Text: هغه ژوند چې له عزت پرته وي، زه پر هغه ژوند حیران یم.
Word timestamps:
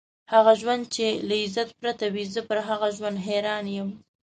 هغه 0.33 0.51
ژوند 0.61 0.83
چې 0.95 1.05
له 1.27 1.35
عزت 1.43 1.69
پرته 1.79 2.05
وي، 2.13 2.23
زه 2.33 2.41
پر 2.49 2.57
هغه 2.69 2.87
ژوند 2.97 3.17
حیران 3.25 3.65
یم. 3.75 3.89